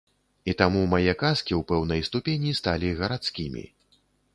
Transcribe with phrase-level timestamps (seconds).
[0.53, 3.63] І таму мае казкі ў пэўнай ступені сталі гарадскімі.